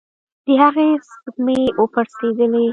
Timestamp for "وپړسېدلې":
1.81-2.65